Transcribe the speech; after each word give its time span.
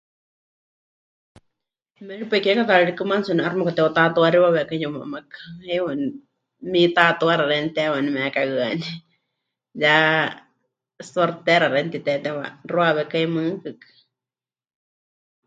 Méripai 2.07 2.43
kiekátaari 2.43 2.87
rikɨ 2.89 3.03
maatsi 3.09 3.29
waníu 3.29 3.43
'aixɨ 3.45 3.57
mepɨkateutatuaxiwawekai 3.57 4.81
yumamakɨ, 4.83 5.37
heiwa 5.67 5.91
mitatuaxa 6.71 7.49
xeeníu 7.49 7.73
teewa 7.75 7.93
waníu 7.95 8.15
mekahɨaní, 8.15 8.87
ya 9.83 9.95
sortera 11.11 11.67
xeeníu 11.73 11.87
mɨtitetewa 11.91 12.45
mɨxuawékai 12.63 13.25
mɨɨkɨkɨ. 13.35 13.87